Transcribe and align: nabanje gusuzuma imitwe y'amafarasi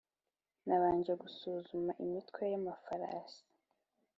nabanje 0.67 1.11
gusuzuma 1.21 1.91
imitwe 2.05 2.41
y'amafarasi 2.51 3.41